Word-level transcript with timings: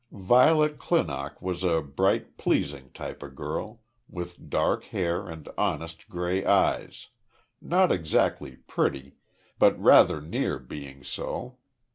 Violet 0.11 0.79
Clinock 0.79 1.39
was 1.43 1.63
a 1.63 1.79
bright, 1.83 2.35
pleasing 2.35 2.89
type 2.91 3.21
of 3.21 3.35
girl, 3.35 3.81
with 4.09 4.49
dark 4.49 4.85
hair, 4.85 5.27
and 5.29 5.47
honest 5.59 6.09
grey 6.09 6.43
eyes, 6.43 7.09
not 7.61 7.91
exactly 7.91 8.55
pretty, 8.65 9.13
but 9.59 9.79
rather 9.79 10.19
near 10.19 10.57
being 10.57 11.03
so. 11.03 11.57